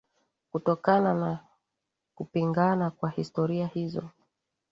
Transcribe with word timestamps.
kutokana 0.51 1.13
na 1.13 1.39
kupingana 2.15 2.89
kwa 2.91 3.09
historia 3.09 3.67
hizo 3.67 4.09